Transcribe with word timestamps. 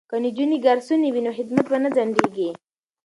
که 0.09 0.15
نجونې 0.23 0.57
ګارسونې 0.65 1.09
وي 1.11 1.21
نو 1.25 1.31
خدمت 1.37 1.65
به 1.71 1.77
نه 1.83 1.89
ځنډیږي. 1.95 2.49